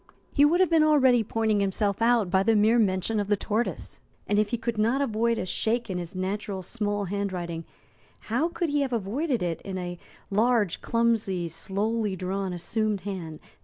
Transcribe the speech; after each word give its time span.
He 0.33 0.45
would 0.45 0.59
have 0.61 0.69
been 0.71 0.81
already 0.81 1.23
pointing 1.23 1.59
himself 1.59 2.01
out 2.01 2.31
by 2.31 2.41
the 2.41 2.55
mere 2.55 2.79
mention 2.79 3.19
of 3.19 3.27
the 3.27 3.37
tortoise. 3.37 3.99
And, 4.25 4.39
if 4.39 4.49
he 4.49 4.57
could 4.57 4.79
not 4.79 4.99
avoid 4.99 5.37
a 5.37 5.45
shake 5.45 5.91
in 5.91 5.99
his 5.99 6.15
natural, 6.15 6.63
small 6.63 7.05
handwriting, 7.05 7.65
how 8.21 8.47
could 8.49 8.69
he 8.69 8.81
have 8.81 8.93
avoided 8.93 9.43
it 9.43 9.61
in 9.61 9.77
a 9.77 9.99
large, 10.31 10.81
clumsy, 10.81 11.47
slowly 11.49 12.15
drawn, 12.15 12.51
assumed 12.51 13.01
hand? 13.01 13.41